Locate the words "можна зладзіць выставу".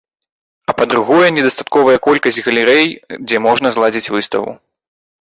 3.47-4.61